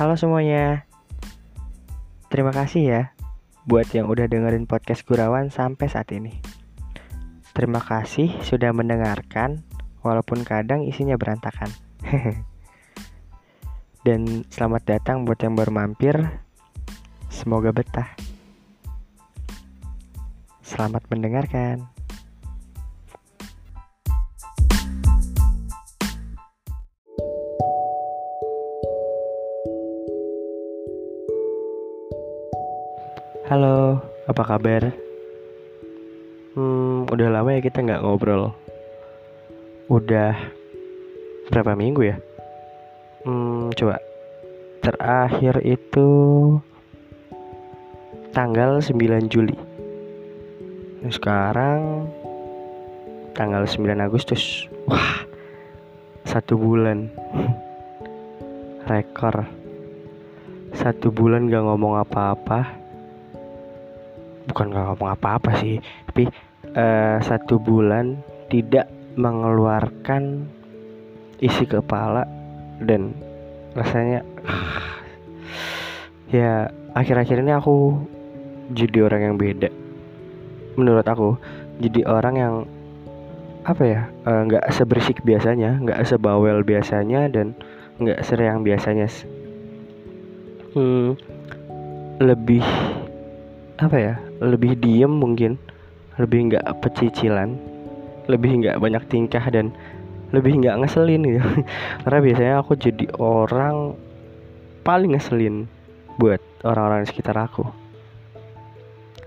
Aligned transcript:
Halo 0.00 0.16
semuanya. 0.16 0.88
Terima 2.32 2.56
kasih 2.56 2.82
ya 2.88 3.02
buat 3.68 3.84
yang 3.92 4.08
udah 4.08 4.32
dengerin 4.32 4.64
podcast 4.64 5.04
Gurawan 5.04 5.52
sampai 5.52 5.92
saat 5.92 6.08
ini. 6.16 6.40
Terima 7.52 7.84
kasih 7.84 8.32
sudah 8.40 8.72
mendengarkan 8.72 9.60
walaupun 10.00 10.40
kadang 10.40 10.88
isinya 10.88 11.20
berantakan. 11.20 11.68
Dan 14.08 14.48
selamat 14.48 14.88
datang 14.88 15.28
buat 15.28 15.36
yang 15.44 15.52
baru 15.52 15.68
mampir. 15.68 16.16
Semoga 17.28 17.68
betah. 17.68 18.08
Selamat 20.64 21.04
mendengarkan. 21.12 21.99
Halo, 33.50 33.98
apa 34.30 34.46
kabar? 34.46 34.94
Hmm, 36.54 37.02
udah 37.10 37.34
lama 37.34 37.50
ya 37.50 37.58
kita 37.58 37.82
nggak 37.82 38.06
ngobrol. 38.06 38.54
Udah 39.90 40.38
berapa 41.50 41.74
minggu 41.74 42.14
ya? 42.14 42.16
Hmm, 43.26 43.74
coba. 43.74 43.98
Terakhir 44.86 45.66
itu 45.66 46.06
tanggal 48.30 48.78
9 48.78 49.26
Juli. 49.26 49.58
Sekarang 51.10 52.06
tanggal 53.34 53.66
9 53.66 53.98
Agustus. 53.98 54.70
Wah, 54.86 55.26
satu 56.22 56.54
bulan. 56.54 57.10
Rekor. 58.94 59.42
Satu 60.70 61.10
bulan 61.10 61.50
gak 61.50 61.66
ngomong 61.66 61.98
apa-apa 61.98 62.79
bukan 64.48 64.72
gak 64.72 64.84
ngomong 64.94 65.10
apa-apa 65.12 65.60
sih 65.60 65.82
tapi 66.08 66.28
uh, 66.76 67.18
satu 67.20 67.60
bulan 67.60 68.20
tidak 68.48 68.88
mengeluarkan 69.18 70.46
isi 71.40 71.64
kepala 71.66 72.24
dan 72.84 73.12
rasanya 73.74 74.22
ya 76.34 76.70
akhir-akhir 76.94 77.42
ini 77.42 77.52
aku 77.54 77.98
jadi 78.70 79.06
orang 79.06 79.22
yang 79.22 79.36
beda. 79.36 79.70
Menurut 80.78 81.06
aku 81.06 81.34
jadi 81.82 82.06
orang 82.06 82.34
yang 82.38 82.54
apa 83.60 83.82
ya 83.84 84.02
eh, 84.24 84.40
nggak 84.48 84.64
uh, 84.64 84.72
seberisik 84.72 85.20
biasanya 85.20 85.76
nggak 85.84 86.00
sebawel 86.08 86.64
biasanya 86.64 87.28
dan 87.28 87.52
nggak 88.00 88.24
seriang 88.24 88.64
biasanya 88.64 89.04
hmm, 90.72 91.12
lebih 92.24 92.64
apa 93.76 93.96
ya 94.00 94.14
lebih 94.40 94.76
diem 94.80 95.12
mungkin 95.12 95.60
lebih 96.16 96.52
nggak 96.52 96.64
pecicilan 96.80 97.56
lebih 98.26 98.62
nggak 98.62 98.80
banyak 98.80 99.04
tingkah 99.10 99.42
dan 99.50 99.74
lebih 100.30 100.62
nggak 100.62 100.78
ngeselin 100.80 101.22
gitu. 101.26 101.42
Karena 102.06 102.18
biasanya 102.22 102.54
aku 102.62 102.72
jadi 102.78 103.06
orang 103.18 103.98
paling 104.86 105.18
ngeselin 105.18 105.66
buat 106.16 106.38
orang-orang 106.62 107.04
di 107.04 107.10
sekitar 107.10 107.36
aku. 107.36 107.66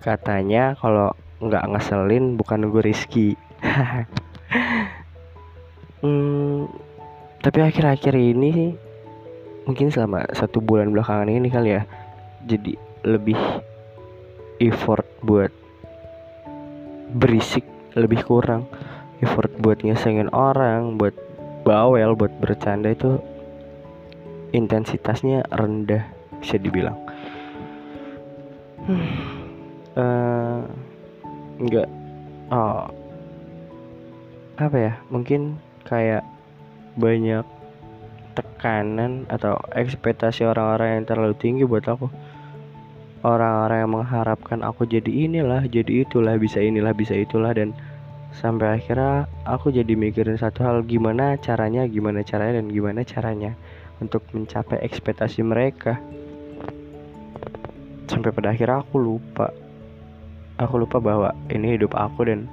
Katanya 0.00 0.78
kalau 0.78 1.10
nggak 1.42 1.66
ngeselin 1.74 2.38
bukan 2.38 2.70
gue 2.70 2.82
Rizky. 2.82 3.34
Hmm, 6.04 6.68
tapi 7.40 7.64
akhir-akhir 7.64 8.12
ini 8.12 8.76
mungkin 9.64 9.88
selama 9.88 10.28
satu 10.36 10.60
bulan 10.60 10.92
belakangan 10.92 11.32
ini 11.32 11.48
kali 11.48 11.80
ya 11.80 11.88
jadi 12.44 12.76
lebih 13.08 13.40
effort 14.58 15.06
buat 15.24 15.50
berisik 17.14 17.64
lebih 17.94 18.26
kurang. 18.26 18.66
Effort 19.22 19.50
buat 19.62 19.80
ngesengin 19.80 20.28
orang 20.34 20.98
buat 20.98 21.14
bawel 21.64 22.12
buat 22.18 22.34
bercanda 22.42 22.92
itu 22.92 23.16
intensitasnya 24.52 25.46
rendah 25.50 26.04
bisa 26.38 26.58
dibilang. 26.60 26.98
Hmm, 28.84 29.00
uh, 29.96 30.60
enggak 31.56 31.88
oh 32.52 32.84
apa 34.60 34.76
ya 34.76 34.92
mungkin 35.08 35.58
kayak 35.88 36.22
banyak 36.94 37.42
tekanan 38.34 39.26
atau 39.30 39.58
ekspektasi 39.74 40.46
orang-orang 40.46 41.00
yang 41.00 41.04
terlalu 41.06 41.34
tinggi 41.38 41.64
buat 41.66 41.86
aku 41.86 42.10
orang-orang 43.24 43.78
yang 43.80 43.92
mengharapkan 43.96 44.60
aku 44.60 44.84
jadi 44.84 45.08
inilah 45.08 45.64
jadi 45.64 46.04
itulah 46.04 46.36
bisa 46.36 46.60
inilah 46.60 46.92
bisa 46.92 47.16
itulah 47.16 47.56
dan 47.56 47.72
sampai 48.36 48.76
akhirnya 48.76 49.24
aku 49.48 49.72
jadi 49.72 49.96
mikirin 49.96 50.36
satu 50.36 50.60
hal 50.60 50.84
gimana 50.84 51.40
caranya 51.40 51.88
gimana 51.88 52.20
caranya 52.20 52.60
dan 52.60 52.68
gimana 52.68 53.00
caranya 53.00 53.56
untuk 54.02 54.20
mencapai 54.36 54.82
ekspektasi 54.84 55.40
mereka. 55.40 55.96
Sampai 58.10 58.34
pada 58.34 58.52
akhirnya 58.52 58.84
aku 58.84 59.00
lupa. 59.00 59.48
Aku 60.60 60.78
lupa 60.78 61.00
bahwa 61.00 61.32
ini 61.50 61.74
hidup 61.80 61.96
aku 61.96 62.28
dan 62.28 62.46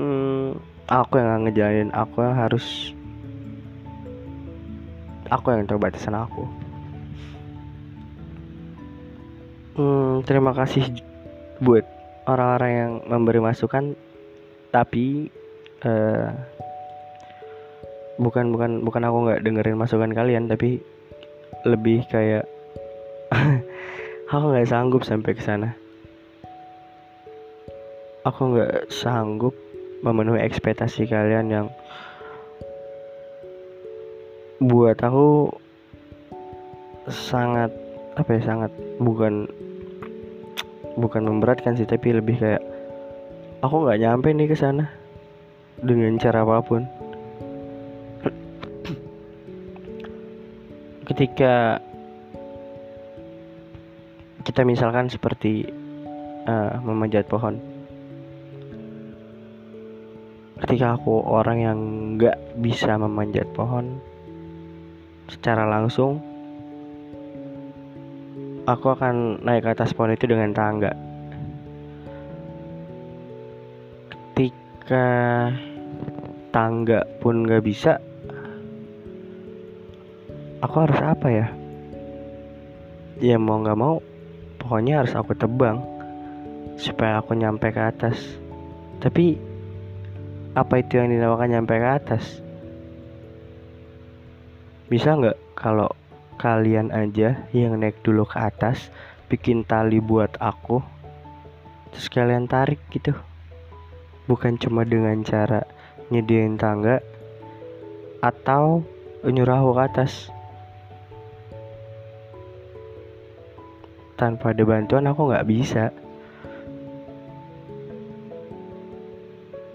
hmm, 0.00 0.56
aku 0.88 1.18
yang 1.20 1.44
ngejalanin 1.44 1.92
aku 1.92 2.24
yang 2.24 2.36
harus 2.38 2.96
aku 5.28 5.52
yang 5.52 5.68
coba 5.68 5.90
batasan 5.92 6.16
aku 6.16 6.48
hmm, 9.76 10.24
terima 10.24 10.56
kasih 10.56 10.88
buat 11.60 11.84
orang-orang 12.26 12.72
yang 12.72 12.92
memberi 13.06 13.40
masukan. 13.40 13.94
Tapi 14.72 15.30
uh, 15.84 16.32
bukan 18.20 18.52
bukan 18.52 18.80
bukan 18.82 19.02
aku 19.04 19.16
nggak 19.28 19.42
dengerin 19.44 19.76
masukan 19.76 20.12
kalian 20.12 20.48
tapi 20.48 20.80
lebih 21.68 22.04
kayak 22.08 22.48
aku 24.32 24.44
nggak 24.52 24.68
sanggup 24.68 25.04
sampai 25.04 25.32
ke 25.36 25.42
sana. 25.44 25.76
Aku 28.26 28.56
nggak 28.56 28.90
sanggup 28.90 29.54
memenuhi 30.02 30.42
ekspektasi 30.42 31.06
kalian 31.06 31.46
yang 31.48 31.66
buat 34.60 34.96
aku 35.04 35.52
sangat 37.06 37.70
apa 38.16 38.40
ya 38.40 38.42
sangat 38.42 38.72
bukan 38.98 39.46
bukan 40.96 41.28
memberatkan 41.28 41.76
sih 41.76 41.84
tapi 41.84 42.16
lebih 42.16 42.40
kayak 42.40 42.64
aku 43.60 43.84
nggak 43.84 44.00
nyampe 44.00 44.28
nih 44.32 44.48
ke 44.48 44.56
sana 44.56 44.88
dengan 45.80 46.16
cara 46.16 46.42
apa 46.42 46.64
pun. 46.64 46.82
Ketika 51.06 51.78
kita 54.42 54.62
misalkan 54.66 55.06
seperti 55.12 55.68
uh, 56.46 56.78
memanjat 56.82 57.26
pohon. 57.28 57.58
Ketika 60.56 60.96
aku 60.96 61.20
orang 61.20 61.58
yang 61.60 61.78
nggak 62.16 62.56
bisa 62.64 62.96
memanjat 62.96 63.44
pohon 63.52 64.00
secara 65.28 65.68
langsung 65.68 66.22
aku 68.66 68.98
akan 68.98 69.46
naik 69.46 69.62
ke 69.62 69.70
atas 69.78 69.94
pohon 69.94 70.12
itu 70.12 70.26
dengan 70.26 70.50
tangga. 70.50 70.90
Ketika 74.10 75.08
tangga 76.50 77.06
pun 77.22 77.46
gak 77.46 77.62
bisa, 77.62 78.02
aku 80.60 80.76
harus 80.82 81.00
apa 81.00 81.28
ya? 81.30 81.46
Ya 83.22 83.38
mau 83.38 83.62
gak 83.62 83.78
mau, 83.78 84.02
pokoknya 84.58 85.06
harus 85.06 85.14
aku 85.14 85.32
tebang 85.38 85.80
supaya 86.76 87.22
aku 87.22 87.38
nyampe 87.38 87.70
ke 87.70 87.80
atas. 87.80 88.18
Tapi 88.98 89.38
apa 90.58 90.74
itu 90.82 90.98
yang 90.98 91.14
dinamakan 91.14 91.48
nyampe 91.54 91.78
ke 91.78 91.88
atas? 91.88 92.24
Bisa 94.86 95.18
nggak 95.18 95.58
kalau 95.58 95.90
kalian 96.36 96.92
aja 96.92 97.48
yang 97.56 97.80
naik 97.80 98.00
dulu 98.04 98.28
ke 98.28 98.36
atas 98.36 98.92
bikin 99.26 99.66
tali 99.66 99.98
buat 99.98 100.36
aku 100.38 100.84
terus 101.96 102.12
kalian 102.12 102.44
tarik 102.44 102.76
gitu. 102.92 103.16
Bukan 104.28 104.60
cuma 104.60 104.84
dengan 104.84 105.16
cara 105.24 105.64
nyediain 106.12 106.60
tangga 106.60 107.00
atau 108.20 108.84
nyuruh 109.24 109.56
aku 109.56 109.70
ke 109.72 109.82
atas. 109.88 110.12
Tanpa 114.20 114.52
ada 114.52 114.60
bantuan 114.68 115.08
aku 115.08 115.32
nggak 115.32 115.48
bisa. 115.48 115.88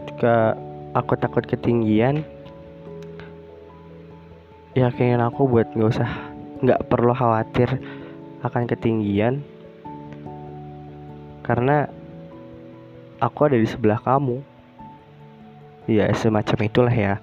Jika 0.06 0.54
aku 0.94 1.18
takut 1.18 1.42
ketinggian 1.48 2.22
ya 4.78 4.88
keinginan 4.94 5.28
aku 5.28 5.50
buat 5.50 5.68
nggak 5.76 5.90
usah 5.90 6.31
nggak 6.62 6.88
perlu 6.88 7.14
khawatir 7.14 7.82
akan 8.46 8.64
ketinggian. 8.70 9.42
Karena 11.42 11.90
aku 13.18 13.40
ada 13.50 13.58
di 13.58 13.66
sebelah 13.66 14.02
kamu. 14.02 14.42
Ya 15.90 16.08
semacam 16.14 16.58
itulah 16.66 16.94
ya. 16.94 17.18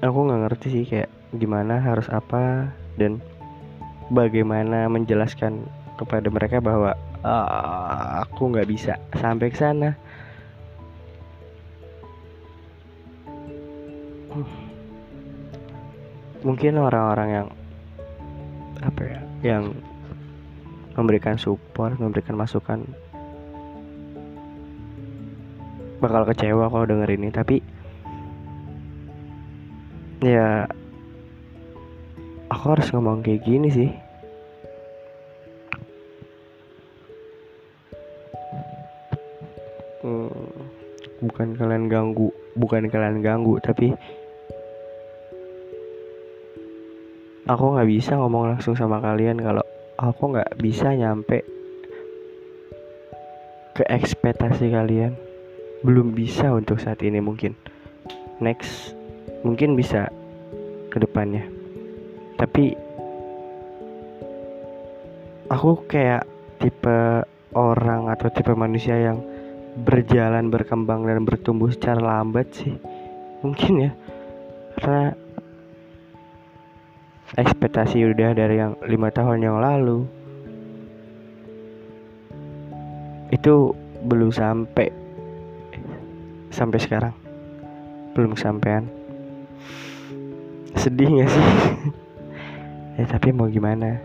Aku 0.00 0.18
nggak 0.28 0.40
ngerti 0.48 0.66
sih 0.72 0.84
kayak 0.88 1.12
gimana 1.36 1.80
harus 1.80 2.08
apa 2.08 2.72
dan 2.96 3.20
bagaimana 4.08 4.88
menjelaskan 4.88 5.66
kepada 5.96 6.28
mereka 6.28 6.60
bahwa 6.60 6.94
uh, 7.24 8.22
aku 8.24 8.52
nggak 8.52 8.68
bisa 8.68 9.00
sampai 9.16 9.50
ke 9.50 9.58
sana 9.58 9.96
mungkin 16.46 16.78
orang-orang 16.78 17.28
yang 17.34 17.48
apa 18.86 19.02
ya 19.02 19.20
yang 19.42 19.74
memberikan 20.94 21.34
support 21.34 21.98
memberikan 21.98 22.38
masukan 22.38 22.86
bakal 25.98 26.22
kecewa 26.22 26.70
kalau 26.70 26.86
denger 26.86 27.10
ini. 27.18 27.28
Tapi 27.34 27.56
ya 30.22 30.70
aku 32.46 32.64
harus 32.78 32.88
ngomong 32.94 33.26
kayak 33.26 33.42
gini 33.42 33.68
sih. 33.74 33.90
Hmm, 40.06 40.30
bukan 41.18 41.58
kalian 41.58 41.90
ganggu 41.90 42.30
bukan 42.54 42.86
kalian 42.86 43.26
ganggu 43.26 43.58
tapi 43.58 43.90
aku 47.46 47.64
nggak 47.78 47.88
bisa 47.88 48.18
ngomong 48.18 48.54
langsung 48.54 48.74
sama 48.74 48.98
kalian 48.98 49.38
kalau 49.38 49.62
aku 49.96 50.34
nggak 50.34 50.58
bisa 50.58 50.92
nyampe 50.92 51.46
ke 53.76 53.82
ekspektasi 53.86 54.74
kalian. 54.74 55.14
Belum 55.86 56.10
bisa 56.16 56.50
untuk 56.50 56.82
saat 56.82 57.04
ini 57.06 57.22
mungkin. 57.22 57.54
Next 58.42 58.96
mungkin 59.46 59.78
bisa 59.78 60.10
ke 60.90 60.98
depannya. 60.98 61.46
Tapi 62.36 62.74
aku 65.46 65.86
kayak 65.86 66.26
tipe 66.58 67.22
orang 67.54 68.10
atau 68.10 68.28
tipe 68.32 68.52
manusia 68.56 68.96
yang 68.96 69.22
berjalan 69.86 70.48
berkembang 70.48 71.04
dan 71.04 71.22
bertumbuh 71.28 71.68
secara 71.68 72.00
lambat 72.00 72.48
sih. 72.56 72.74
Mungkin 73.44 73.74
ya. 73.86 73.92
Karena 74.80 75.25
ekspektasi 77.34 78.06
udah 78.06 78.30
dari 78.38 78.62
yang 78.62 78.78
lima 78.86 79.10
tahun 79.10 79.42
yang 79.42 79.58
lalu. 79.58 80.06
Itu 83.34 83.74
belum 84.06 84.30
sampai 84.30 84.94
sampai 86.54 86.78
sekarang. 86.78 87.14
Belum 88.14 88.38
kesampaian 88.38 88.86
sedih 90.78 91.10
gak 91.18 91.30
sih? 91.34 91.46
Ya 92.96 93.04
tapi 93.04 93.28
mau 93.28 93.44
gimana? 93.44 94.00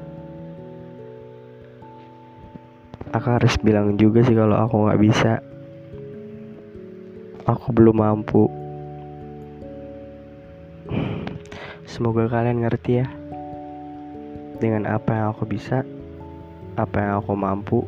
Aku 3.15 3.27
harus 3.31 3.55
bilang 3.63 3.95
juga 3.95 4.19
sih 4.19 4.35
kalau 4.35 4.59
aku 4.59 4.83
nggak 4.83 4.99
bisa. 4.99 5.39
Aku 7.47 7.71
belum 7.71 8.03
mampu 8.03 8.51
semoga 12.01 12.25
kalian 12.33 12.65
ngerti 12.65 13.05
ya. 13.05 13.05
Dengan 14.57 14.89
apa 14.89 15.21
yang 15.21 15.37
aku 15.37 15.45
bisa 15.45 15.85
apa 16.73 16.97
yang 16.97 17.21
aku 17.21 17.37
mampu. 17.37 17.85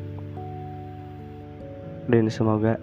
Dan 2.06 2.30
semoga 2.30 2.78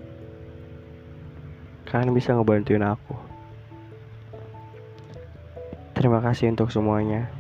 kalian 1.87 2.11
bisa 2.19 2.35
ngebantuin 2.35 2.83
aku. 2.83 3.15
Terima 5.95 6.19
kasih 6.19 6.51
untuk 6.51 6.75
semuanya. 6.75 7.31